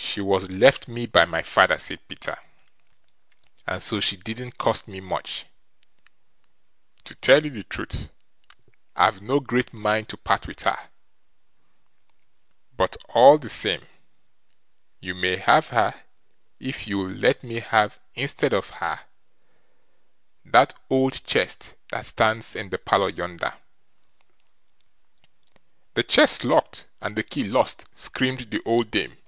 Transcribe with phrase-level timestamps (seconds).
[0.00, 2.38] "She was left me by my father", said Peter,
[3.66, 5.44] "and so she didn't cost me much.
[7.02, 8.08] To tell you the truth,
[8.94, 10.88] I've no great mind to part with her,
[12.76, 13.86] but, all the same,
[15.00, 16.00] you may have her,
[16.60, 19.00] if you'll let me have, instead of her,
[20.44, 23.54] that old chest that stands in the parlour yonder."
[25.94, 29.18] "The chest's locked and the key lost", screamed the old dame.